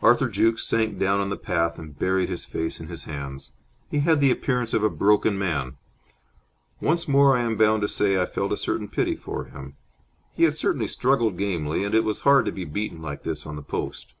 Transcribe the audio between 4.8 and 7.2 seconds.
a broken man. Once